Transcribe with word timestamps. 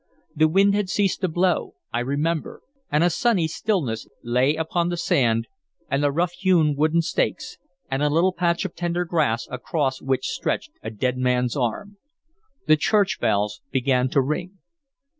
The 0.35 0.47
wind 0.47 0.73
had 0.73 0.89
ceased 0.89 1.21
to 1.21 1.27
blow, 1.27 1.75
I 1.93 1.99
remember, 1.99 2.63
and 2.91 3.03
a 3.03 3.09
sunny 3.11 3.47
stillness 3.47 4.07
lay 4.23 4.55
upon 4.55 4.89
the 4.89 4.97
sand, 4.97 5.47
and 5.91 6.01
the 6.03 6.11
rough 6.11 6.31
hewn 6.31 6.75
wooden 6.75 7.03
stakes, 7.03 7.59
and 7.87 8.01
a 8.01 8.09
little 8.09 8.33
patch 8.33 8.65
of 8.65 8.73
tender 8.73 9.05
grass 9.05 9.47
across 9.51 10.01
which 10.01 10.25
stretched 10.29 10.71
a 10.81 10.89
dead 10.89 11.19
man's 11.19 11.55
arm. 11.55 11.97
The 12.65 12.77
church 12.77 13.19
bells 13.19 13.61
began 13.71 14.09
to 14.09 14.21
ring. 14.21 14.57